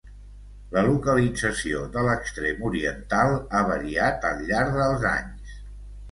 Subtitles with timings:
[0.75, 5.53] La localització de l'extrem oriental ha variat al llarg dels anys.